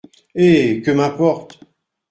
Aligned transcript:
Eh! 0.45 0.81
que 0.81 0.89
m’importe! 0.95 1.59